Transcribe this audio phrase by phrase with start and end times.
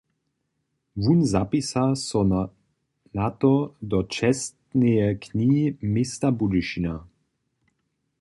[1.03, 2.19] Wón zapisa so
[3.17, 3.53] na to
[3.91, 7.07] do čestneje knihi města Budyšina.